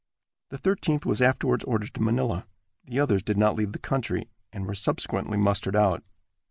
[0.49, 2.47] The Thirteenth was afterwards ordered to Manila.
[2.85, 6.03] The others did not leave the country, and were subsequently mustered out.